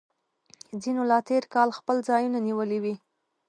[0.81, 2.95] ځینو لا تیر کال خپل ځایونه نیولي وي